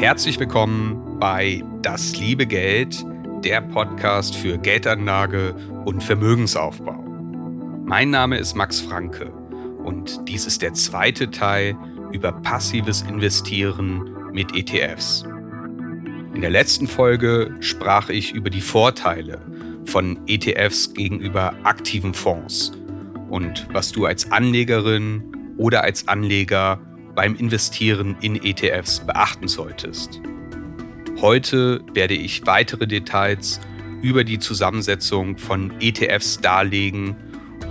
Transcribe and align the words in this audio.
Herzlich 0.00 0.40
willkommen 0.40 1.18
bei 1.20 1.62
Das 1.82 2.16
liebe 2.16 2.46
Geld, 2.46 3.04
der 3.44 3.60
Podcast 3.60 4.34
für 4.34 4.56
Geldanlage 4.56 5.54
und 5.84 6.02
Vermögensaufbau. 6.02 7.04
Mein 7.84 8.08
Name 8.08 8.38
ist 8.38 8.54
Max 8.54 8.80
Franke 8.80 9.30
und 9.84 10.26
dies 10.26 10.46
ist 10.46 10.62
der 10.62 10.72
zweite 10.72 11.30
Teil 11.30 11.76
über 12.12 12.32
passives 12.32 13.02
Investieren 13.02 14.10
mit 14.32 14.56
ETFs. 14.56 15.22
In 16.32 16.40
der 16.40 16.50
letzten 16.50 16.86
Folge 16.86 17.54
sprach 17.60 18.08
ich 18.08 18.32
über 18.32 18.48
die 18.48 18.62
Vorteile 18.62 19.38
von 19.84 20.18
ETFs 20.26 20.94
gegenüber 20.94 21.52
aktiven 21.64 22.14
Fonds 22.14 22.72
und 23.28 23.68
was 23.74 23.92
du 23.92 24.06
als 24.06 24.32
Anlegerin 24.32 25.22
oder 25.58 25.84
als 25.84 26.08
Anleger 26.08 26.80
beim 27.14 27.36
Investieren 27.36 28.16
in 28.20 28.42
ETFs 28.42 29.00
beachten 29.00 29.48
solltest. 29.48 30.20
Heute 31.20 31.82
werde 31.92 32.14
ich 32.14 32.46
weitere 32.46 32.86
Details 32.86 33.60
über 34.02 34.24
die 34.24 34.38
Zusammensetzung 34.38 35.36
von 35.36 35.72
ETFs 35.80 36.40
darlegen 36.40 37.16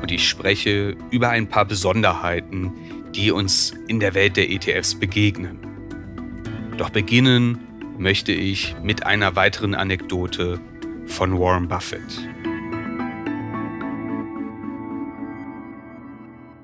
und 0.01 0.11
ich 0.11 0.27
spreche 0.27 0.95
über 1.11 1.29
ein 1.29 1.47
paar 1.47 1.65
Besonderheiten, 1.65 2.71
die 3.15 3.31
uns 3.31 3.73
in 3.87 3.99
der 3.99 4.13
Welt 4.13 4.37
der 4.37 4.49
ETFs 4.49 4.95
begegnen. 4.95 5.59
Doch 6.77 6.89
beginnen 6.89 7.59
möchte 7.97 8.31
ich 8.31 8.75
mit 8.83 9.05
einer 9.05 9.35
weiteren 9.35 9.75
Anekdote 9.75 10.59
von 11.07 11.37
Warren 11.39 11.67
Buffett. 11.67 12.29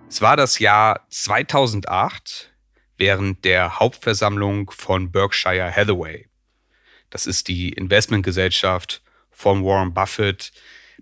Es 0.07 0.21
war 0.21 0.37
das 0.37 0.59
Jahr 0.59 1.01
2008 1.09 2.54
während 2.98 3.45
der 3.45 3.80
Hauptversammlung 3.80 4.72
von 4.72 5.12
Berkshire 5.12 5.76
Hathaway. 5.76 6.27
Das 7.10 7.27
ist 7.27 7.48
die 7.48 7.70
Investmentgesellschaft 7.70 9.02
von 9.32 9.63
Warren 9.63 9.93
Buffett, 9.93 10.52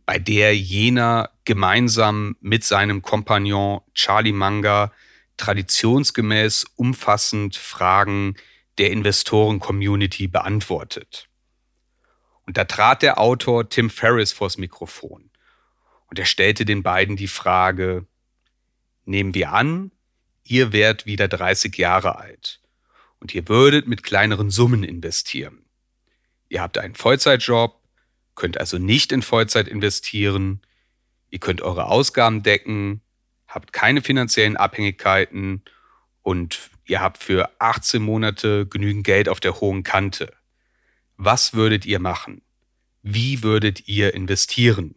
bei 0.06 0.20
der 0.20 0.56
jener 0.56 1.30
gemeinsam 1.46 2.36
mit 2.42 2.64
seinem 2.64 3.02
Kompagnon 3.02 3.82
Charlie 3.94 4.34
Munger 4.34 4.92
traditionsgemäß 5.38 6.66
umfassend 6.76 7.56
Fragen 7.56 8.36
der 8.78 8.92
Investoren-Community 8.92 10.28
beantwortet. 10.28 11.30
Und 12.46 12.58
da 12.58 12.66
trat 12.66 13.02
der 13.02 13.20
Autor 13.20 13.70
Tim 13.70 13.90
Ferriss 13.90 14.32
vors 14.32 14.58
Mikrofon 14.58 15.30
und 16.08 16.20
er 16.20 16.26
stellte 16.26 16.66
den 16.66 16.84
beiden 16.84 17.16
die 17.16 17.28
Frage, 17.28 18.06
nehmen 19.06 19.34
wir 19.34 19.52
an, 19.54 19.92
ihr 20.44 20.74
wärt 20.74 21.06
wieder 21.06 21.28
30 21.28 21.78
Jahre 21.78 22.18
alt 22.18 22.62
und 23.20 23.34
ihr 23.34 23.48
würdet 23.48 23.88
mit 23.88 24.04
kleineren 24.04 24.50
Summen 24.50 24.84
investieren. 24.84 25.66
Ihr 26.50 26.62
habt 26.62 26.78
einen 26.78 26.96
Vollzeitjob, 26.96 27.82
könnt 28.36 28.60
also 28.60 28.78
nicht 28.78 29.12
in 29.12 29.22
Vollzeit 29.22 29.68
investieren, 29.68 30.62
ihr 31.30 31.40
könnt 31.40 31.62
eure 31.62 31.86
Ausgaben 31.88 32.44
decken, 32.44 33.02
habt 33.48 33.74
keine 33.74 34.02
finanziellen 34.02 34.58
Abhängigkeiten 34.58 35.64
und 36.22 36.70
ihr 36.86 37.02
habt 37.02 37.24
für 37.24 37.50
18 37.60 38.02
Monate 38.02 38.68
genügend 38.68 39.06
Geld 39.06 39.30
auf 39.30 39.40
der 39.40 39.60
hohen 39.62 39.84
Kante. 39.84 40.34
Was 41.18 41.54
würdet 41.54 41.86
ihr 41.86 42.00
machen? 42.00 42.42
Wie 43.02 43.44
würdet 43.44 43.88
ihr 43.88 44.14
investieren? 44.14 44.96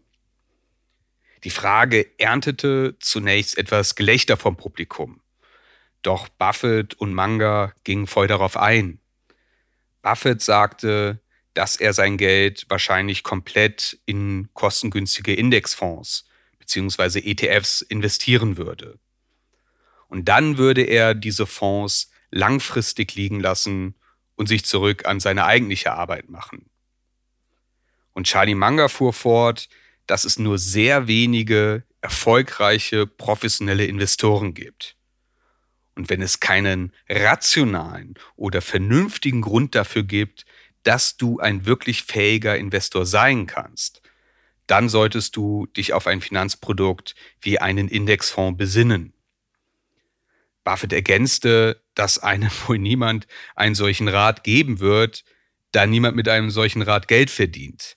Die 1.45 1.51
Frage 1.51 2.07
erntete 2.19 2.97
zunächst 2.99 3.59
etwas 3.59 3.95
Gelächter 3.95 4.37
vom 4.37 4.57
Publikum. 4.57 5.21
Doch 6.03 6.29
Buffett 6.29 6.95
und 6.95 7.15
Manga 7.15 7.73
gingen 7.85 8.07
voll 8.07 8.27
darauf 8.27 8.57
ein. 8.57 9.01
Buffett 10.03 10.41
sagte, 10.43 11.21
dass 11.55 11.77
er 11.77 11.93
sein 11.93 12.19
Geld 12.19 12.67
wahrscheinlich 12.69 13.23
komplett 13.23 13.99
in 14.05 14.49
kostengünstige 14.55 15.35
Indexfonds 15.35 16.29
bzw. 16.59 17.21
ETFs 17.31 17.81
investieren 17.81 18.57
würde. 18.57 18.99
Und 20.09 20.29
dann 20.29 20.59
würde 20.59 20.83
er 20.83 21.15
diese 21.15 21.47
Fonds 21.47 22.11
langfristig 22.31 23.15
liegen 23.15 23.41
lassen 23.41 23.95
und 24.37 24.49
sich 24.49 24.65
zurück 24.65 25.07
an 25.07 25.19
seine 25.19 25.45
eigentliche 25.45 25.93
Arbeit 25.93 26.29
machen. 26.29 26.71
Und 28.13 28.27
Charlie 28.27 28.55
Manga 28.55 28.89
fuhr 28.89 29.13
fort, 29.13 29.69
dass 30.07 30.25
es 30.25 30.39
nur 30.39 30.59
sehr 30.59 31.09
wenige 31.09 31.85
erfolgreiche 32.01 33.07
professionelle 33.07 33.87
Investoren 33.87 34.55
gibt. 34.55 34.96
Und 35.97 36.11
wenn 36.11 36.23
es 36.23 36.41
keinen 36.41 36.93
rationalen 37.09 38.15
oder 38.37 38.61
vernünftigen 38.61 39.41
Grund 39.41 39.75
dafür 39.75 40.05
gibt, 40.05 40.45
dass 40.83 41.17
du 41.17 41.41
ein 41.41 41.67
wirklich 41.67 42.05
fähiger 42.05 42.57
Investor 42.57 43.07
sein 43.07 43.47
kannst, 43.47 44.03
dann 44.67 44.89
solltest 44.89 45.37
du 45.37 45.67
dich 45.67 45.93
auf 45.95 46.07
ein 46.07 46.21
Finanzprodukt 46.21 47.15
wie 47.41 47.59
einen 47.59 47.89
Indexfonds 47.89 48.59
besinnen. 48.59 49.15
Buffett 50.65 50.93
ergänzte, 50.93 51.83
dass 51.95 52.19
einem 52.19 52.51
wohl 52.67 52.79
niemand 52.79 53.27
einen 53.55 53.75
solchen 53.75 54.09
Rat 54.09 54.45
geben 54.45 54.81
wird, 54.81 55.25
da 55.73 55.87
niemand 55.87 56.15
mit 56.15 56.29
einem 56.29 56.51
solchen 56.51 56.83
Rat 56.83 57.09
Geld 57.09 57.31
verdient. 57.31 57.97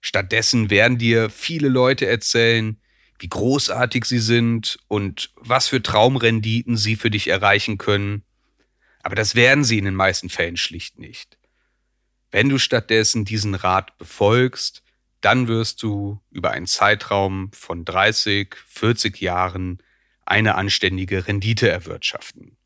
Stattdessen 0.00 0.70
werden 0.70 0.96
dir 0.96 1.28
viele 1.28 1.68
Leute 1.68 2.06
erzählen, 2.06 2.80
wie 3.18 3.28
großartig 3.28 4.04
sie 4.04 4.20
sind 4.20 4.78
und 4.88 5.30
was 5.36 5.68
für 5.68 5.82
Traumrenditen 5.82 6.76
sie 6.76 6.96
für 6.96 7.10
dich 7.10 7.28
erreichen 7.28 7.78
können. 7.78 8.22
Aber 9.02 9.14
das 9.14 9.34
werden 9.34 9.64
sie 9.64 9.78
in 9.78 9.84
den 9.84 9.94
meisten 9.94 10.28
Fällen 10.28 10.56
schlicht 10.56 10.98
nicht. 10.98 11.38
Wenn 12.30 12.48
du 12.48 12.58
stattdessen 12.58 13.24
diesen 13.24 13.54
Rat 13.54 13.96
befolgst, 13.98 14.82
dann 15.20 15.48
wirst 15.48 15.82
du 15.82 16.20
über 16.30 16.52
einen 16.52 16.66
Zeitraum 16.66 17.50
von 17.52 17.84
30, 17.84 18.54
40 18.66 19.20
Jahren 19.20 19.82
eine 20.24 20.54
anständige 20.54 21.26
Rendite 21.26 21.68
erwirtschaften. 21.68 22.56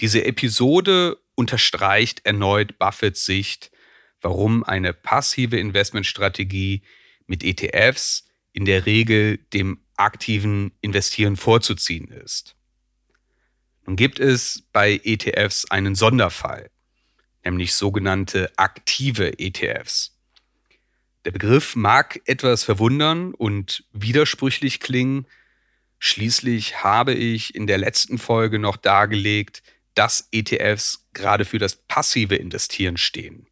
Diese 0.00 0.24
Episode 0.24 1.18
unterstreicht 1.34 2.24
erneut 2.24 2.78
Buffets 2.78 3.26
Sicht, 3.26 3.70
warum 4.22 4.64
eine 4.64 4.94
passive 4.94 5.58
Investmentstrategie 5.58 6.82
mit 7.26 7.44
ETFs 7.44 8.29
in 8.52 8.64
der 8.64 8.86
Regel 8.86 9.38
dem 9.52 9.80
aktiven 9.96 10.72
Investieren 10.80 11.36
vorzuziehen 11.36 12.08
ist. 12.08 12.56
Nun 13.86 13.96
gibt 13.96 14.20
es 14.20 14.64
bei 14.72 15.00
ETFs 15.04 15.70
einen 15.70 15.94
Sonderfall, 15.94 16.70
nämlich 17.44 17.74
sogenannte 17.74 18.50
aktive 18.56 19.38
ETFs. 19.38 20.16
Der 21.24 21.32
Begriff 21.32 21.76
mag 21.76 22.20
etwas 22.24 22.64
verwundern 22.64 23.34
und 23.34 23.84
widersprüchlich 23.92 24.80
klingen. 24.80 25.26
Schließlich 25.98 26.82
habe 26.82 27.12
ich 27.12 27.54
in 27.54 27.66
der 27.66 27.76
letzten 27.76 28.18
Folge 28.18 28.58
noch 28.58 28.78
dargelegt, 28.78 29.62
dass 29.94 30.28
ETFs 30.32 31.06
gerade 31.12 31.44
für 31.44 31.58
das 31.58 31.76
passive 31.76 32.36
Investieren 32.36 32.96
stehen. 32.96 33.46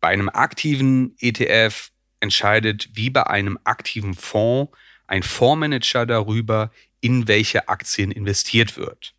Bei 0.00 0.08
einem 0.08 0.28
aktiven 0.28 1.14
ETF 1.18 1.90
entscheidet 2.20 2.90
wie 2.94 3.10
bei 3.10 3.26
einem 3.26 3.58
aktiven 3.64 4.14
Fonds 4.14 4.72
ein 5.06 5.22
Fondsmanager 5.22 6.06
darüber, 6.06 6.70
in 7.00 7.26
welche 7.26 7.68
Aktien 7.68 8.12
investiert 8.12 8.76
wird. 8.76 9.14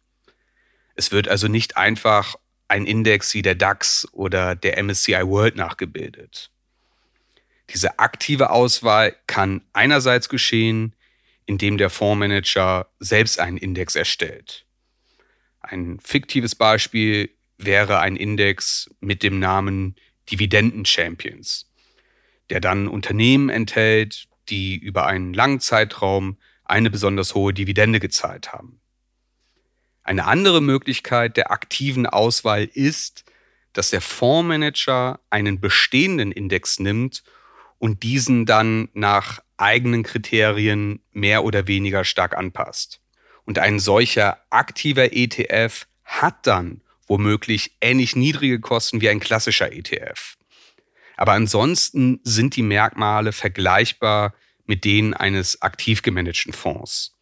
Es 0.95 1.11
wird 1.11 1.27
also 1.27 1.47
nicht 1.47 1.77
einfach 1.77 2.35
ein 2.67 2.85
Index 2.85 3.33
wie 3.33 3.41
der 3.41 3.55
DAX 3.55 4.07
oder 4.13 4.55
der 4.55 4.81
MSCI 4.81 5.27
World 5.27 5.55
nachgebildet. 5.55 6.51
Diese 7.69 7.99
aktive 7.99 8.49
Auswahl 8.51 9.15
kann 9.27 9.61
einerseits 9.73 10.29
geschehen, 10.29 10.95
indem 11.45 11.77
der 11.77 11.89
Fondsmanager 11.89 12.87
selbst 12.99 13.39
einen 13.39 13.57
Index 13.57 13.95
erstellt. 13.95 14.65
Ein 15.59 15.99
fiktives 15.99 16.55
Beispiel 16.55 17.29
wäre 17.57 17.99
ein 17.99 18.15
Index 18.15 18.89
mit 18.99 19.23
dem 19.23 19.39
Namen 19.39 19.95
Dividenden 20.29 20.85
Champions 20.85 21.70
der 22.51 22.59
dann 22.59 22.87
Unternehmen 22.87 23.49
enthält, 23.49 24.27
die 24.49 24.75
über 24.77 25.07
einen 25.07 25.33
langen 25.33 25.59
Zeitraum 25.59 26.37
eine 26.65 26.89
besonders 26.89 27.33
hohe 27.33 27.53
Dividende 27.53 27.99
gezahlt 27.99 28.53
haben. 28.53 28.81
Eine 30.03 30.25
andere 30.25 30.61
Möglichkeit 30.61 31.37
der 31.37 31.51
aktiven 31.51 32.05
Auswahl 32.05 32.65
ist, 32.65 33.23
dass 33.73 33.89
der 33.89 34.01
Fondsmanager 34.01 35.19
einen 35.29 35.59
bestehenden 35.59 36.31
Index 36.31 36.79
nimmt 36.79 37.23
und 37.77 38.03
diesen 38.03 38.45
dann 38.45 38.89
nach 38.93 39.39
eigenen 39.57 40.03
Kriterien 40.03 41.01
mehr 41.11 41.43
oder 41.45 41.67
weniger 41.67 42.03
stark 42.03 42.35
anpasst. 42.35 42.99
Und 43.45 43.59
ein 43.59 43.79
solcher 43.79 44.39
aktiver 44.49 45.13
ETF 45.13 45.87
hat 46.03 46.45
dann 46.47 46.81
womöglich 47.07 47.77
ähnlich 47.81 48.15
niedrige 48.15 48.59
Kosten 48.59 49.01
wie 49.01 49.09
ein 49.09 49.19
klassischer 49.19 49.71
ETF. 49.71 50.37
Aber 51.21 51.33
ansonsten 51.33 52.19
sind 52.23 52.55
die 52.55 52.63
Merkmale 52.63 53.31
vergleichbar 53.31 54.33
mit 54.65 54.85
denen 54.85 55.13
eines 55.13 55.61
aktiv 55.61 56.01
gemanagten 56.01 56.51
Fonds. 56.51 57.15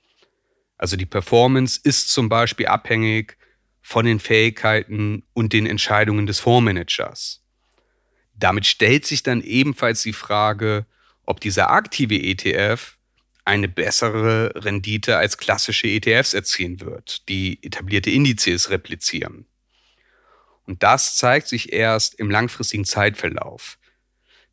Also 0.77 0.95
die 0.95 1.05
Performance 1.05 1.77
ist 1.83 2.09
zum 2.09 2.29
Beispiel 2.29 2.67
abhängig 2.67 3.35
von 3.81 4.05
den 4.05 4.21
Fähigkeiten 4.21 5.23
und 5.33 5.51
den 5.51 5.65
Entscheidungen 5.65 6.27
des 6.27 6.39
Fondsmanagers. 6.39 7.43
Damit 8.35 8.67
stellt 8.67 9.05
sich 9.05 9.21
dann 9.21 9.41
ebenfalls 9.41 10.01
die 10.01 10.13
Frage, 10.13 10.85
ob 11.25 11.41
dieser 11.41 11.69
aktive 11.69 12.15
ETF 12.15 12.97
eine 13.43 13.67
bessere 13.67 14.53
Rendite 14.55 15.17
als 15.17 15.37
klassische 15.37 15.87
ETFs 15.87 16.33
erzielen 16.33 16.79
wird, 16.79 17.27
die 17.27 17.61
etablierte 17.61 18.11
Indizes 18.11 18.69
replizieren. 18.69 19.45
Und 20.63 20.83
das 20.83 21.17
zeigt 21.17 21.49
sich 21.49 21.73
erst 21.73 22.13
im 22.15 22.31
langfristigen 22.31 22.85
Zeitverlauf. 22.85 23.75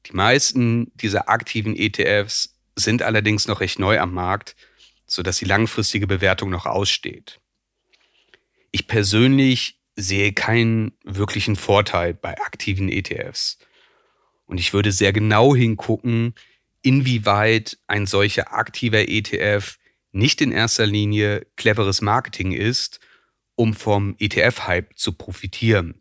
Die 0.07 0.13
meisten 0.15 0.93
dieser 0.95 1.29
aktiven 1.29 1.77
ETFs 1.77 2.57
sind 2.77 3.03
allerdings 3.03 3.49
noch 3.49 3.61
recht 3.61 3.79
neu 3.79 3.99
am 3.99 4.13
Markt, 4.15 4.55
sodass 5.07 5.39
die 5.39 5.45
langfristige 5.45 6.07
Bewertung 6.07 6.51
noch 6.51 6.67
aussteht. 6.67 7.41
Ich 8.71 8.87
persönlich 8.87 9.81
sehe 9.97 10.33
keinen 10.33 10.93
wirklichen 11.05 11.57
Vorteil 11.57 12.15
bei 12.15 12.39
aktiven 12.41 12.89
ETFs. 12.89 13.59
Und 14.45 14.59
ich 14.59 14.73
würde 14.73 14.93
sehr 14.93 15.13
genau 15.13 15.57
hingucken, 15.57 16.35
inwieweit 16.83 17.79
ein 17.87 18.07
solcher 18.07 18.53
aktiver 18.53 19.09
ETF 19.09 19.79
nicht 20.13 20.41
in 20.41 20.53
erster 20.53 20.87
Linie 20.87 21.47
cleveres 21.57 22.01
Marketing 22.01 22.53
ist, 22.53 23.01
um 23.55 23.75
vom 23.75 24.15
ETF-Hype 24.19 24.97
zu 24.97 25.13
profitieren. 25.13 26.01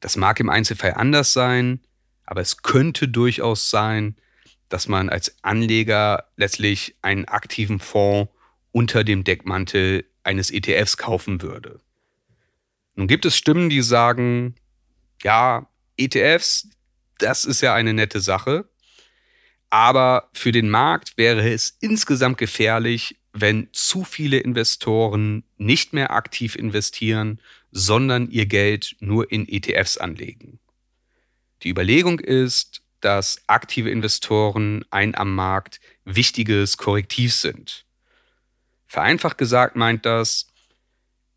Das 0.00 0.16
mag 0.16 0.40
im 0.40 0.50
Einzelfall 0.50 0.94
anders 0.94 1.32
sein, 1.32 1.80
aber 2.28 2.42
es 2.42 2.58
könnte 2.58 3.08
durchaus 3.08 3.70
sein, 3.70 4.14
dass 4.68 4.86
man 4.86 5.08
als 5.08 5.42
Anleger 5.42 6.28
letztlich 6.36 6.94
einen 7.00 7.24
aktiven 7.24 7.80
Fonds 7.80 8.30
unter 8.70 9.02
dem 9.02 9.24
Deckmantel 9.24 10.04
eines 10.24 10.50
ETFs 10.50 10.98
kaufen 10.98 11.40
würde. 11.40 11.80
Nun 12.94 13.06
gibt 13.06 13.24
es 13.24 13.34
Stimmen, 13.34 13.70
die 13.70 13.80
sagen, 13.80 14.56
ja, 15.22 15.70
ETFs, 15.96 16.68
das 17.16 17.46
ist 17.46 17.62
ja 17.62 17.72
eine 17.72 17.94
nette 17.94 18.20
Sache, 18.20 18.68
aber 19.70 20.28
für 20.34 20.52
den 20.52 20.68
Markt 20.68 21.16
wäre 21.16 21.50
es 21.50 21.78
insgesamt 21.80 22.36
gefährlich, 22.36 23.16
wenn 23.32 23.68
zu 23.72 24.04
viele 24.04 24.36
Investoren 24.38 25.44
nicht 25.56 25.94
mehr 25.94 26.10
aktiv 26.10 26.56
investieren, 26.56 27.40
sondern 27.70 28.30
ihr 28.30 28.44
Geld 28.44 28.96
nur 29.00 29.32
in 29.32 29.48
ETFs 29.48 29.96
anlegen. 29.96 30.60
Die 31.62 31.70
Überlegung 31.70 32.20
ist, 32.20 32.82
dass 33.00 33.42
aktive 33.46 33.90
Investoren 33.90 34.84
ein 34.90 35.14
am 35.14 35.34
Markt 35.34 35.80
wichtiges 36.04 36.76
Korrektiv 36.76 37.34
sind. 37.34 37.84
Vereinfacht 38.86 39.38
gesagt 39.38 39.76
meint 39.76 40.06
das, 40.06 40.48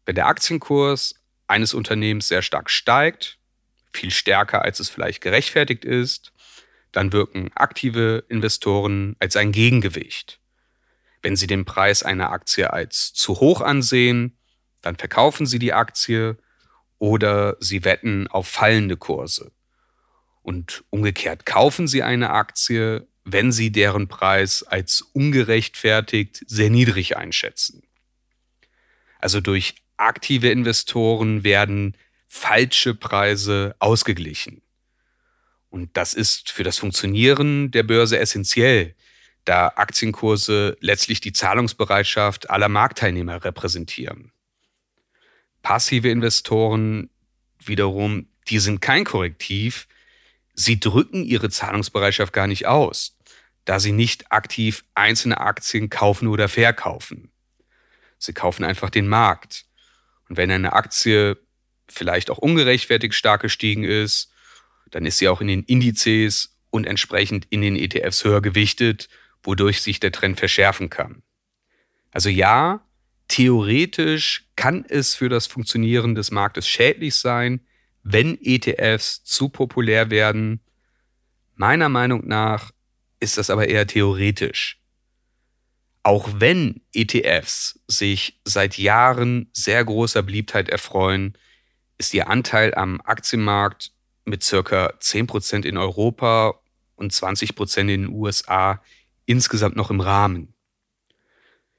wenn 0.06 0.16
der 0.16 0.28
Aktienkurs 0.28 1.16
eines 1.48 1.74
Unternehmens 1.74 2.28
sehr 2.28 2.42
stark 2.42 2.70
steigt, 2.70 3.38
viel 3.94 4.12
stärker 4.12 4.62
als 4.62 4.80
es 4.80 4.90
vielleicht 4.90 5.22
gerechtfertigt 5.22 5.86
ist, 5.86 6.32
dann 6.92 7.14
wirken 7.14 7.52
aktive 7.56 8.24
Investoren 8.30 9.16
als 9.20 9.36
ein 9.36 9.52
Gegengewicht. 9.52 10.40
Wenn 11.22 11.36
sie 11.36 11.48
den 11.48 11.66
Preis 11.66 12.04
einer 12.04 12.32
Aktie 12.32 12.72
als 12.72 13.14
zu 13.14 13.40
hoch 13.40 13.62
ansehen, 13.62 14.38
dann 14.82 14.96
verkaufen 14.96 15.46
sie 15.46 15.60
die 15.60 15.74
Aktie 15.74 16.38
oder 16.98 17.58
sie 17.60 17.84
wetten 17.84 18.28
auf 18.28 18.48
fallende 18.48 18.98
Kurse. 18.98 19.52
Und 20.42 20.84
umgekehrt 20.90 21.46
kaufen 21.46 21.88
sie 21.88 22.04
eine 22.04 22.32
Aktie, 22.32 23.08
wenn 23.24 23.52
sie 23.52 23.72
deren 23.72 24.08
Preis 24.08 24.64
als 24.64 25.02
ungerechtfertigt 25.14 26.44
sehr 26.48 26.70
niedrig 26.70 27.18
einschätzen. 27.18 27.84
Also 29.20 29.40
durch 29.40 29.76
aktive 29.98 30.50
Investoren 30.50 31.44
werden 31.44 31.96
falsche 32.28 32.96
Preise 32.96 33.76
ausgeglichen. 33.80 34.62
Und 35.70 35.96
das 35.96 36.14
ist 36.14 36.50
für 36.50 36.64
das 36.64 36.80
Funktionieren 36.80 37.72
der 37.72 37.84
Börse 37.84 38.20
essentiell, 38.20 38.96
da 39.46 39.68
Aktienkurse 39.68 40.78
letztlich 40.82 41.22
die 41.22 41.32
Zahlungsbereitschaft 41.32 42.50
aller 42.50 42.68
Marktteilnehmer 42.68 43.44
repräsentieren. 43.44 44.32
Passive 45.62 46.10
Investoren 46.10 47.10
wiederum, 47.64 48.28
die 48.50 48.60
sind 48.60 48.82
kein 48.82 49.06
Korrektiv, 49.06 49.88
sie 50.54 50.80
drücken 50.80 51.26
ihre 51.26 51.50
Zahlungsbereitschaft 51.50 52.34
gar 52.34 52.48
nicht 52.48 52.68
aus, 52.68 53.18
da 53.66 53.80
sie 53.80 53.92
nicht 53.92 54.32
aktiv 54.32 54.84
einzelne 54.96 55.40
Aktien 55.40 55.90
kaufen 55.90 56.28
oder 56.28 56.50
verkaufen. 56.50 57.32
Sie 58.18 58.34
kaufen 58.34 58.64
einfach 58.64 58.90
den 58.90 59.08
Markt. 59.08 59.66
Und 60.30 60.38
wenn 60.38 60.52
eine 60.52 60.74
Aktie 60.74 61.38
vielleicht 61.90 62.30
auch 62.30 62.38
ungerechtfertigt 62.38 63.16
stark 63.16 63.42
gestiegen 63.42 63.84
ist, 63.84 64.32
dann 64.92 65.06
ist 65.06 65.18
sie 65.18 65.28
auch 65.28 65.42
in 65.42 65.48
den 65.48 65.64
Indizes 65.64 66.58
und 66.70 66.86
entsprechend 66.86 67.48
in 67.50 67.62
den 67.62 67.76
ETFs 67.76 68.24
höher 68.24 68.42
gewichtet, 68.42 69.10
wodurch 69.44 69.82
sich 69.82 70.00
der 70.00 70.12
Trend 70.12 70.40
verschärfen 70.40 70.90
kann. 70.90 71.24
Also 72.12 72.30
ja, 72.30 72.86
theoretisch 73.28 74.50
kann 74.56 74.86
es 74.88 75.16
für 75.16 75.30
das 75.30 75.48
Funktionieren 75.48 76.16
des 76.16 76.32
Marktes 76.32 76.68
schädlich 76.68 77.16
sein, 77.16 77.62
wenn 78.04 78.38
ETFs 78.42 79.24
zu 79.24 79.50
populär 79.50 80.10
werden. 80.10 80.62
Meiner 81.56 81.90
Meinung 81.90 82.28
nach 82.28 82.72
ist 83.20 83.38
das 83.38 83.50
aber 83.50 83.68
eher 83.68 83.88
theoretisch. 83.88 84.80
Auch 86.04 86.28
wenn 86.34 86.82
ETFs 86.94 87.80
sich 87.88 88.40
seit 88.44 88.78
Jahren 88.78 89.50
sehr 89.54 89.86
großer 89.86 90.24
Beliebtheit 90.24 90.70
erfreuen, 90.70 91.38
ist 92.00 92.14
ihr 92.16 92.28
Anteil 92.28 92.74
am 92.74 93.00
Aktienmarkt 93.02 93.92
mit 94.26 94.44
circa 94.44 94.94
10% 95.00 95.66
in 95.66 95.78
Europa 95.78 96.60
und 96.96 97.14
20% 97.14 97.82
in 97.82 97.88
den 97.88 98.08
USA 98.08 98.82
insgesamt 99.26 99.76
noch 99.76 99.92
im 99.92 100.02
Rahmen. 100.02 100.56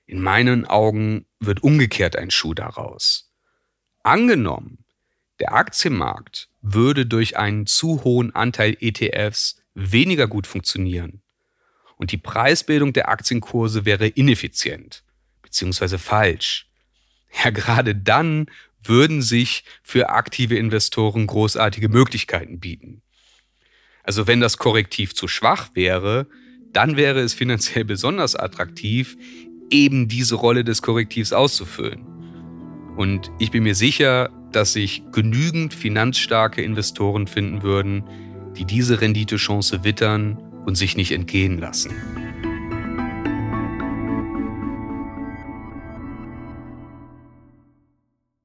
In 0.07 0.23
meinen 0.23 0.67
Augen 0.67 1.27
wird 1.41 1.63
umgekehrt 1.63 2.17
ein 2.17 2.31
Schuh 2.31 2.55
daraus. 2.55 3.33
Angenommen, 4.03 4.82
der 5.43 5.55
Aktienmarkt 5.55 6.49
würde 6.61 7.05
durch 7.05 7.37
einen 7.37 7.67
zu 7.67 8.05
hohen 8.05 8.33
Anteil 8.33 8.77
ETFs 8.79 9.61
weniger 9.75 10.29
gut 10.29 10.47
funktionieren 10.47 11.21
und 11.97 12.13
die 12.13 12.17
Preisbildung 12.17 12.93
der 12.93 13.09
Aktienkurse 13.09 13.85
wäre 13.85 14.07
ineffizient 14.07 15.03
bzw. 15.43 15.99
falsch. 15.99 16.69
Ja, 17.43 17.51
gerade 17.51 17.97
dann 17.97 18.47
würden 18.85 19.21
sich 19.21 19.65
für 19.83 20.11
aktive 20.11 20.55
Investoren 20.55 21.27
großartige 21.27 21.89
Möglichkeiten 21.89 22.61
bieten. 22.61 23.03
Also 24.05 24.29
wenn 24.29 24.41
das 24.41 24.59
Korrektiv 24.59 25.13
zu 25.13 25.27
schwach 25.27 25.71
wäre, 25.75 26.29
dann 26.73 26.97
wäre 26.97 27.19
es 27.19 27.35
finanziell 27.35 27.85
besonders 27.85 28.37
attraktiv, 28.37 29.17
eben 29.71 30.07
diese 30.07 30.37
Rolle 30.37 30.63
des 30.63 30.83
Korrektivs 30.83 31.33
auszufüllen. 31.33 32.07
Und 32.97 33.33
ich 33.41 33.51
bin 33.51 33.65
mir 33.65 33.75
sicher, 33.75 34.31
dass 34.53 34.73
sich 34.73 35.03
genügend 35.13 35.75
finanzstarke 35.75 36.63
Investoren 36.63 37.27
finden 37.27 37.63
würden, 37.63 38.05
die 38.57 38.65
diese 38.65 39.01
Renditechance 39.01 39.85
wittern 39.85 40.37
und 40.65 40.77
sich 40.77 40.97
nicht 40.97 41.13
entgehen 41.13 41.59
lassen. 41.59 41.93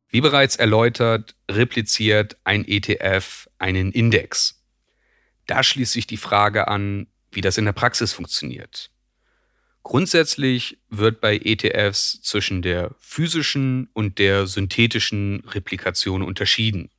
Wie 0.09 0.21
bereits 0.21 0.55
erläutert, 0.55 1.35
repliziert 1.51 2.37
ein 2.43 2.65
ETF 2.65 3.47
einen 3.59 3.91
Index. 3.91 4.63
Da 5.45 5.63
schließt 5.63 5.93
sich 5.93 6.07
die 6.07 6.17
Frage 6.17 6.67
an, 6.67 7.07
wie 7.31 7.41
das 7.41 7.57
in 7.57 7.65
der 7.65 7.73
Praxis 7.73 8.13
funktioniert. 8.13 8.89
Grundsätzlich 9.88 10.79
wird 10.89 11.22
bei 11.22 11.38
ETFs 11.38 12.22
zwischen 12.22 12.62
der 12.62 12.94
physischen 13.00 13.88
und 13.94 14.20
der 14.20 14.46
synthetischen 14.46 15.46
Replikation 15.48 16.24
unterschieden. 16.24 16.89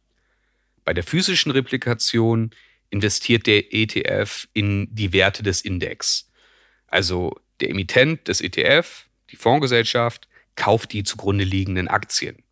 Bei 0.86 0.94
der 0.94 1.04
physischen 1.04 1.52
Replikation 1.52 2.52
investiert 2.88 3.46
der 3.46 3.74
ETF 3.74 4.48
in 4.54 4.88
die 4.90 5.12
Werte 5.12 5.42
des 5.42 5.60
Index. 5.60 6.30
Also 6.86 7.38
der 7.60 7.68
Emittent 7.68 8.26
des 8.26 8.40
ETF, 8.40 9.04
die 9.32 9.36
Fondsgesellschaft, 9.36 10.26
kauft 10.56 10.94
die 10.94 11.02
zugrunde 11.02 11.44
liegenden 11.44 11.88
Aktien. 11.88 12.42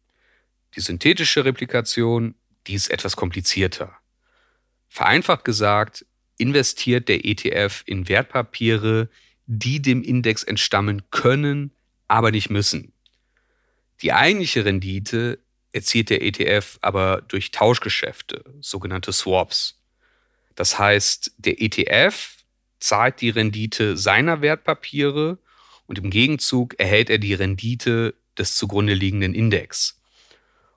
Die 0.74 0.82
synthetische 0.82 1.46
Replikation, 1.46 2.34
die 2.66 2.74
ist 2.74 2.90
etwas 2.90 3.16
komplizierter. 3.16 3.96
Vereinfacht 4.90 5.46
gesagt, 5.46 6.04
investiert 6.36 7.08
der 7.08 7.24
ETF 7.24 7.84
in 7.86 8.06
Wertpapiere, 8.10 9.08
die 9.46 9.80
dem 9.80 10.02
Index 10.02 10.42
entstammen 10.42 11.02
können, 11.10 11.72
aber 12.08 12.30
nicht 12.30 12.50
müssen. 12.50 12.92
Die 14.02 14.12
eigentliche 14.12 14.64
Rendite 14.64 15.38
erzielt 15.72 16.10
der 16.10 16.22
ETF 16.22 16.78
aber 16.80 17.22
durch 17.28 17.50
Tauschgeschäfte, 17.50 18.44
sogenannte 18.60 19.12
Swaps. 19.12 19.80
Das 20.54 20.78
heißt, 20.78 21.32
der 21.38 21.60
ETF 21.60 22.36
zahlt 22.80 23.20
die 23.20 23.30
Rendite 23.30 23.96
seiner 23.96 24.40
Wertpapiere 24.40 25.38
und 25.86 25.98
im 25.98 26.10
Gegenzug 26.10 26.78
erhält 26.78 27.10
er 27.10 27.18
die 27.18 27.34
Rendite 27.34 28.14
des 28.38 28.56
zugrunde 28.56 28.94
liegenden 28.94 29.34
Index. 29.34 30.00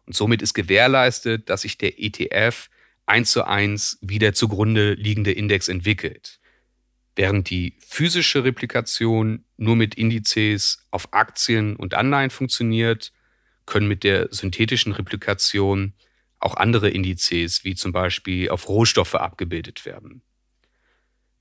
Und 0.06 0.16
somit 0.16 0.42
ist 0.42 0.54
gewährleistet, 0.54 1.50
dass 1.50 1.62
sich 1.62 1.78
der 1.78 2.02
ETF 2.02 2.70
eins 3.06 3.32
zu 3.32 3.46
eins 3.46 3.98
wie 4.02 4.20
der 4.20 4.34
zugrunde 4.34 4.94
liegende 4.94 5.32
Index 5.32 5.68
entwickelt. 5.68 6.39
Während 7.20 7.50
die 7.50 7.74
physische 7.86 8.46
Replikation 8.46 9.44
nur 9.58 9.76
mit 9.76 9.96
Indizes 9.96 10.88
auf 10.90 11.12
Aktien 11.12 11.76
und 11.76 11.94
Anleihen 11.94 12.30
funktioniert, 12.30 13.12
können 13.66 13.90
mit 13.90 14.06
der 14.06 14.30
synthetischen 14.32 14.94
Replikation 14.94 15.92
auch 16.40 16.56
andere 16.56 16.90
Indizes, 16.90 17.66
wie 17.66 17.76
zum 17.76 17.92
Beispiel 17.92 18.48
auf 18.48 18.70
Rohstoffe, 18.70 19.16
abgebildet 19.16 19.86
werden. 19.86 20.22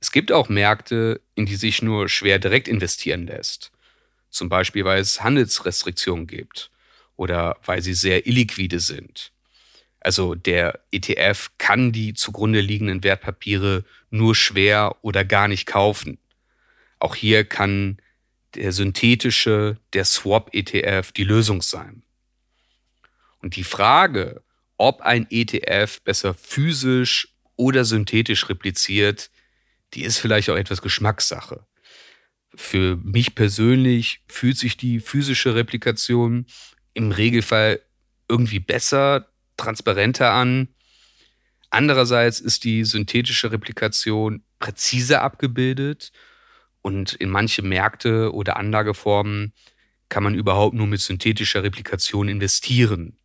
Es 0.01 0.11
gibt 0.11 0.33
auch 0.33 0.49
Märkte, 0.49 1.21
in 1.37 1.47
die 1.47 1.55
sich 1.55 1.81
nur 1.81 2.09
schwer 2.09 2.41
direkt 2.41 2.67
investieren 2.67 3.29
lässt. 3.29 3.71
Zum 4.31 4.49
Beispiel, 4.49 4.85
weil 4.85 5.01
es 5.01 5.23
Handelsrestriktionen 5.23 6.27
gibt 6.27 6.73
oder 7.15 7.57
weil 7.65 7.83
sie 7.83 7.95
sehr 7.95 8.27
illiquide 8.27 8.81
sind. 8.81 9.31
Also 10.01 10.35
der 10.35 10.81
ETF 10.93 11.51
kann 11.59 11.93
die 11.93 12.15
zugrunde 12.15 12.61
liegenden 12.61 13.03
Wertpapiere 13.03 13.85
nur 14.11 14.35
schwer 14.35 14.97
oder 15.03 15.25
gar 15.25 15.49
nicht 15.49 15.67
kaufen. 15.67 16.19
Auch 16.99 17.15
hier 17.15 17.45
kann 17.45 17.99
der 18.55 18.73
synthetische, 18.73 19.79
der 19.93 20.05
Swap-ETF 20.05 21.13
die 21.13 21.25
Lösung 21.25 21.63
sein. 21.63 22.03
Und 23.41 23.57
die 23.57 23.65
Frage, 23.65 24.43
ob 24.77 25.01
ein 25.03 25.27
ETF 25.31 26.01
besser 26.03 26.35
physisch 26.35 27.35
oder 27.57 27.85
synthetisch 27.85 28.49
repliziert, 28.49 29.31
die 29.95 30.05
ist 30.05 30.19
vielleicht 30.19 30.51
auch 30.51 30.57
etwas 30.57 30.83
Geschmackssache. 30.83 31.67
Für 32.55 32.97
mich 32.97 33.35
persönlich 33.35 34.23
fühlt 34.29 34.57
sich 34.57 34.77
die 34.77 35.01
physische 35.01 35.55
Replikation 35.55 36.47
im 36.95 37.13
Regelfall 37.13 37.81
irgendwie 38.29 38.61
besser, 38.61 39.29
transparenter 39.59 40.33
an. 40.33 40.69
Andererseits 41.69 42.41
ist 42.41 42.65
die 42.65 42.85
synthetische 42.85 43.53
Replikation 43.53 44.43
präziser 44.59 45.21
abgebildet 45.21 46.13
und 46.81 47.13
in 47.13 47.29
manche 47.29 47.61
Märkte 47.61 48.33
oder 48.33 48.57
Anlageformen 48.57 49.53
kann 50.09 50.23
man 50.23 50.35
überhaupt 50.35 50.75
nur 50.75 50.87
mit 50.87 51.01
synthetischer 51.01 51.63
Replikation 51.63 52.29
investieren. 52.29 53.19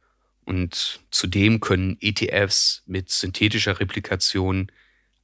Und 0.44 1.00
zudem 1.10 1.62
können 1.62 1.96
ETFs 2.02 2.84
mit 2.86 3.10
synthetischer 3.10 3.80
Replikation 3.80 4.70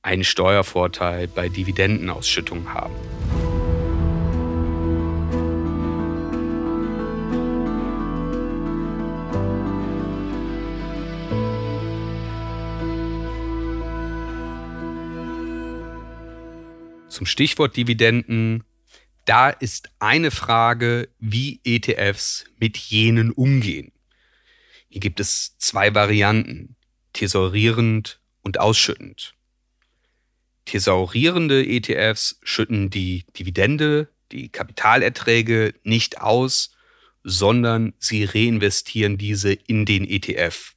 einen 0.02 0.24
Steuervorteil 0.24 1.28
bei 1.28 1.50
Dividendenausschüttungen 1.50 2.74
haben. 2.74 2.96
Zum 17.20 17.26
Stichwort 17.26 17.76
Dividenden. 17.76 18.64
Da 19.26 19.50
ist 19.50 19.90
eine 20.00 20.32
Frage, 20.32 21.10
wie 21.20 21.60
ETFs 21.66 22.46
mit 22.62 22.78
jenen 22.78 23.32
umgehen. 23.32 23.92
Hier 24.88 25.02
gibt 25.02 25.20
es 25.20 25.58
zwei 25.58 25.94
Varianten, 25.94 26.78
thesaurierend 27.12 28.22
und 28.42 28.62
ausschüttend. 28.62 29.34
Thesaurierende 30.64 31.68
ETFs 31.68 32.40
schütten 32.42 32.90
die 32.90 33.26
Dividende, 33.38 34.08
die 34.32 34.48
Kapitalerträge 34.48 35.74
nicht 35.84 36.22
aus, 36.22 36.74
sondern 37.26 37.94
sie 38.00 38.24
reinvestieren 38.24 39.18
diese 39.18 39.52
in 39.52 39.86
den 39.86 40.10
ETF. 40.10 40.74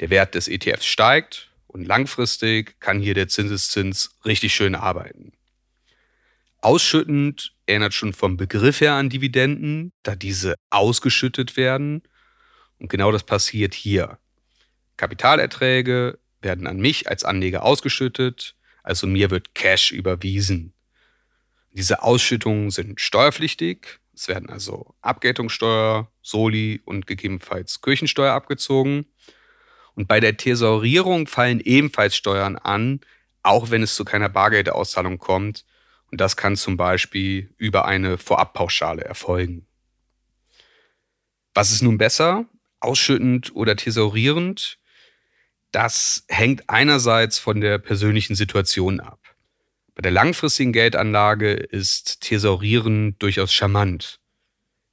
Der 0.00 0.10
Wert 0.10 0.34
des 0.34 0.48
ETFs 0.48 0.86
steigt 0.86 1.49
und 1.70 1.84
langfristig 1.84 2.78
kann 2.80 3.00
hier 3.00 3.14
der 3.14 3.28
Zinseszins 3.28 4.18
richtig 4.24 4.54
schön 4.54 4.74
arbeiten. 4.74 5.32
Ausschüttend 6.58 7.54
erinnert 7.66 7.94
schon 7.94 8.12
vom 8.12 8.36
Begriff 8.36 8.80
her 8.80 8.94
an 8.94 9.08
Dividenden, 9.08 9.92
da 10.02 10.14
diese 10.14 10.56
ausgeschüttet 10.68 11.56
werden 11.56 12.02
und 12.78 12.90
genau 12.90 13.12
das 13.12 13.24
passiert 13.24 13.74
hier. 13.74 14.18
Kapitalerträge 14.96 16.18
werden 16.42 16.66
an 16.66 16.78
mich 16.78 17.08
als 17.08 17.24
Anleger 17.24 17.62
ausgeschüttet, 17.62 18.56
also 18.82 19.06
mir 19.06 19.30
wird 19.30 19.54
Cash 19.54 19.92
überwiesen. 19.92 20.74
Diese 21.72 22.02
Ausschüttungen 22.02 22.70
sind 22.70 23.00
steuerpflichtig. 23.00 24.00
Es 24.12 24.28
werden 24.28 24.50
also 24.50 24.94
Abgeltungssteuer, 25.00 26.10
Soli 26.20 26.82
und 26.84 27.06
gegebenenfalls 27.06 27.80
Kirchensteuer 27.80 28.34
abgezogen. 28.34 29.06
Und 30.00 30.06
bei 30.06 30.18
der 30.18 30.38
Thesaurierung 30.38 31.26
fallen 31.26 31.60
ebenfalls 31.60 32.16
Steuern 32.16 32.56
an, 32.56 33.00
auch 33.42 33.70
wenn 33.70 33.82
es 33.82 33.96
zu 33.96 34.06
keiner 34.06 34.30
Bargeldauszahlung 34.30 35.18
kommt. 35.18 35.66
Und 36.10 36.22
das 36.22 36.38
kann 36.38 36.56
zum 36.56 36.78
Beispiel 36.78 37.52
über 37.58 37.84
eine 37.84 38.16
Vorabpauschale 38.16 39.04
erfolgen. 39.04 39.66
Was 41.52 41.70
ist 41.70 41.82
nun 41.82 41.98
besser? 41.98 42.46
ausschüttend 42.80 43.54
oder 43.54 43.76
thesaurierend, 43.76 44.78
das 45.70 46.24
hängt 46.28 46.70
einerseits 46.70 47.38
von 47.38 47.60
der 47.60 47.76
persönlichen 47.76 48.34
Situation 48.34 49.00
ab. 49.00 49.20
Bei 49.94 50.00
der 50.00 50.12
langfristigen 50.12 50.72
Geldanlage 50.72 51.52
ist 51.52 52.22
Thesaurieren 52.22 53.18
durchaus 53.18 53.52
charmant. 53.52 54.18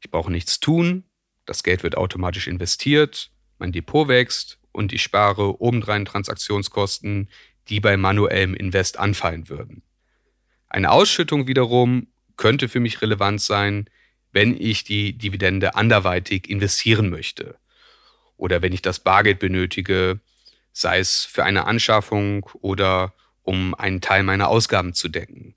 Ich 0.01 0.11
brauche 0.11 0.33
nichts 0.33 0.59
tun, 0.59 1.05
das 1.45 1.63
Geld 1.63 1.83
wird 1.83 1.95
automatisch 1.95 2.47
investiert, 2.47 3.31
mein 3.57 3.71
Depot 3.71 4.09
wächst 4.09 4.56
und 4.77 4.93
ich 4.93 5.01
spare 5.01 5.59
obendrein 5.59 6.05
Transaktionskosten, 6.05 7.29
die 7.67 7.79
bei 7.79 7.97
manuellem 7.97 8.53
Invest 8.53 8.97
anfallen 8.97 9.49
würden. 9.49 9.81
Eine 10.69 10.91
Ausschüttung 10.91 11.47
wiederum 11.47 12.07
könnte 12.37 12.69
für 12.69 12.79
mich 12.79 13.01
relevant 13.01 13.41
sein, 13.41 13.89
wenn 14.31 14.55
ich 14.55 14.83
die 14.83 15.17
Dividende 15.17 15.75
anderweitig 15.75 16.49
investieren 16.49 17.09
möchte 17.09 17.57
oder 18.37 18.61
wenn 18.61 18.71
ich 18.71 18.83
das 18.83 18.99
Bargeld 18.99 19.39
benötige, 19.39 20.19
sei 20.71 20.99
es 20.99 21.25
für 21.25 21.43
eine 21.43 21.65
Anschaffung 21.65 22.47
oder 22.61 23.13
um 23.41 23.73
einen 23.73 23.99
Teil 23.99 24.21
meiner 24.21 24.47
Ausgaben 24.47 24.93
zu 24.93 25.09
decken. 25.09 25.55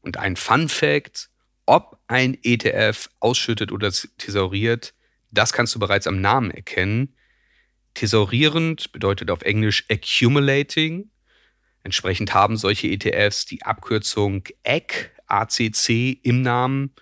Und 0.00 0.16
ein 0.16 0.36
Fun 0.36 0.68
Fact, 0.68 1.28
ob 1.66 1.98
ein 2.06 2.38
ETF 2.42 3.10
ausschüttet 3.18 3.72
oder 3.72 3.90
thesauriert, 3.90 4.94
das 5.32 5.52
kannst 5.52 5.74
du 5.74 5.78
bereits 5.80 6.06
am 6.06 6.20
Namen 6.20 6.50
erkennen. 6.50 7.14
Thesaurierend 7.94 8.92
bedeutet 8.92 9.30
auf 9.30 9.42
Englisch 9.42 9.84
accumulating. 9.90 11.10
Entsprechend 11.82 12.34
haben 12.34 12.56
solche 12.56 12.88
ETFs 12.88 13.46
die 13.46 13.62
Abkürzung 13.62 14.44
ACC, 14.64 15.10
ACC 15.26 16.18
im 16.22 16.42
Namen. 16.42 16.92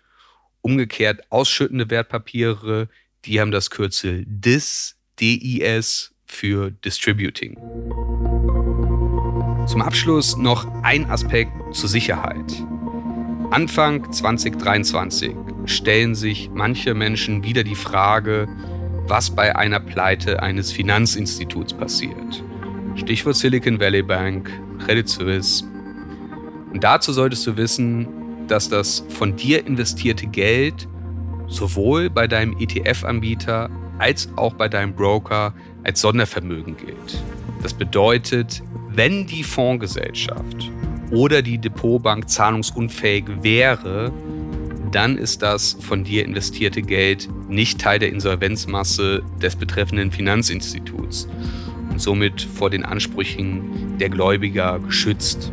Umgekehrt 0.61 1.31
ausschüttende 1.31 1.89
Wertpapiere 1.91 2.89
die 3.25 3.41
haben 3.41 3.51
das 3.51 3.71
Kürzel 3.71 4.25
DIS, 4.27 4.97
DIS 5.21 6.15
für 6.25 6.71
Distributing. 6.71 7.57
Zum 9.67 9.83
Abschluss 9.83 10.37
noch 10.37 10.67
ein 10.83 11.11
Aspekt 11.11 11.53
zur 11.73 11.89
Sicherheit. 11.89 12.65
Anfang 13.51 14.11
2023 14.11 15.35
stellen 15.67 16.15
sich 16.15 16.49
manche 16.55 16.95
Menschen 16.95 17.43
wieder 17.43 17.65
die 17.65 17.75
Frage, 17.75 18.49
was 19.09 19.31
bei 19.31 19.57
einer 19.57 19.81
Pleite 19.81 20.43
eines 20.43 20.71
Finanzinstituts 20.71 21.73
passiert. 21.73 22.45
Stichwort 22.95 23.37
Silicon 23.37 23.81
Valley 23.81 24.03
Bank, 24.03 24.51
Credit 24.85 25.09
Suisse. 25.09 25.65
Und 26.73 26.85
dazu 26.85 27.13
solltest 27.13 27.47
du 27.47 27.57
wissen, 27.57 28.07
dass 28.49 28.69
das 28.69 29.05
von 29.09 29.37
dir 29.37 29.67
investierte 29.67 30.27
Geld 30.27 30.89
sowohl 31.47 32.11
bei 32.11 32.27
deinem 32.27 32.57
ETF-Anbieter 32.59 33.71
als 33.99 34.29
auch 34.37 34.55
bei 34.55 34.69
deinem 34.69 34.95
Broker 34.95 35.55
als 35.85 36.01
Sondervermögen 36.01 36.77
gilt. 36.77 37.23
Das 37.63 37.73
bedeutet, 37.73 38.63
wenn 38.91 39.27
die 39.27 39.43
Fondsgesellschaft 39.43 40.71
oder 41.11 41.41
die 41.43 41.59
Depotbank 41.59 42.29
zahlungsunfähig 42.29 43.25
wäre, 43.43 44.13
dann 44.95 45.17
ist 45.19 45.43
das 45.43 45.77
von 45.81 46.05
dir 46.05 46.25
investierte 46.25 46.83
Geld 46.83 47.29
nicht 47.49 47.81
Teil 47.81 47.99
der 47.99 48.11
Insolvenzmasse 48.11 49.23
des 49.41 49.57
betreffenden 49.57 50.11
Finanzinstituts 50.11 51.29
und 51.91 52.01
somit 52.01 52.43
vor 52.43 52.71
den 52.71 52.85
Ansprüchen 52.85 53.99
der 53.99 54.09
Gläubiger 54.09 54.79
geschützt. 54.79 55.53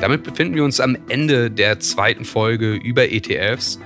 Damit 0.00 0.22
befinden 0.22 0.54
wir 0.54 0.64
uns 0.64 0.80
am 0.80 0.98
Ende 1.08 1.50
der 1.50 1.80
zweiten 1.80 2.26
Folge 2.26 2.74
über 2.74 3.10
ETFs. 3.10 3.80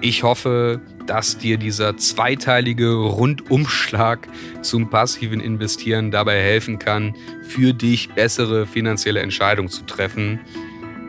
Ich 0.00 0.22
hoffe, 0.22 0.80
dass 1.10 1.36
dir 1.36 1.56
dieser 1.56 1.96
zweiteilige 1.96 2.94
Rundumschlag 2.94 4.28
zum 4.62 4.90
passiven 4.90 5.40
Investieren 5.40 6.12
dabei 6.12 6.40
helfen 6.40 6.78
kann, 6.78 7.16
für 7.42 7.74
dich 7.74 8.10
bessere 8.10 8.64
finanzielle 8.64 9.18
Entscheidungen 9.18 9.68
zu 9.68 9.84
treffen. 9.86 10.38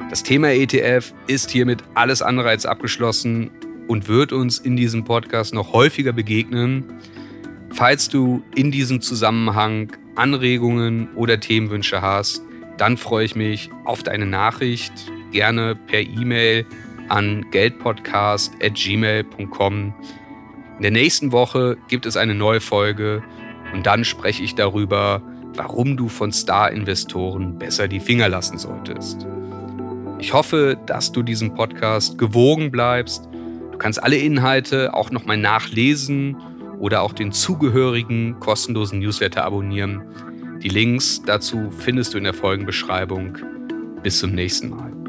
Das 0.10 0.24
Thema 0.24 0.50
ETF 0.50 1.14
ist 1.28 1.52
hiermit 1.52 1.84
alles 1.94 2.24
andere 2.24 2.50
als 2.50 2.66
abgeschlossen 2.66 3.52
und 3.88 4.08
wird 4.08 4.34
uns 4.34 4.58
in 4.58 4.76
diesem 4.76 5.04
Podcast 5.04 5.54
noch 5.54 5.72
häufiger 5.72 6.14
begegnen. 6.14 6.84
Falls 7.72 8.10
du 8.10 8.42
in 8.56 8.72
diesem 8.72 9.02
Zusammenhang 9.02 9.92
Anregungen 10.16 11.10
oder 11.14 11.40
Themenwünsche 11.40 12.02
hast, 12.02 12.42
dann 12.78 12.98
freue 12.98 13.26
ich 13.26 13.36
mich 13.36 13.70
auf 13.86 14.02
deine 14.02 14.26
Nachricht, 14.26 14.94
gerne 15.32 15.76
per 15.76 16.02
E-Mail 16.02 16.66
an 17.12 17.46
geldpodcast.gmail.com. 17.52 19.94
In 20.78 20.82
der 20.82 20.92
nächsten 20.92 21.32
Woche 21.32 21.78
gibt 21.90 22.06
es 22.06 22.18
eine 22.18 22.34
neue 22.34 22.62
Folge 22.62 23.22
und 23.74 23.86
dann 23.86 24.06
spreche 24.06 24.44
ich 24.44 24.56
darüber, 24.56 25.22
warum 25.56 25.98
du 25.98 26.08
von 26.08 26.32
Star-Investoren 26.32 27.60
besser 27.60 27.88
die 27.88 28.00
Finger 28.00 28.30
lassen 28.30 28.58
solltest. 28.58 29.28
Ich 30.20 30.34
hoffe, 30.34 30.78
dass 30.86 31.12
du 31.12 31.22
diesem 31.22 31.54
Podcast 31.54 32.18
gewogen 32.18 32.72
bleibst. 32.72 33.28
Du 33.72 33.78
kannst 33.78 34.02
alle 34.02 34.18
Inhalte 34.18 34.94
auch 34.94 35.12
nochmal 35.12 35.38
nachlesen 35.38 36.38
oder 36.80 37.02
auch 37.02 37.14
den 37.14 37.32
zugehörigen 37.32 38.40
kostenlosen 38.40 39.00
Newsletter 39.00 39.44
abonnieren. 39.44 40.02
Die 40.64 40.70
Links 40.70 41.22
dazu 41.26 41.72
findest 41.72 42.14
du 42.14 42.20
in 42.20 42.24
der 42.24 42.34
Folgenbeschreibung. 42.34 43.38
Bis 44.02 44.20
zum 44.20 44.32
nächsten 44.32 44.70
Mal. 44.70 45.01